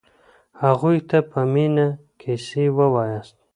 [0.63, 1.87] هغوی ته په مينه
[2.21, 3.35] کيسې وواياست.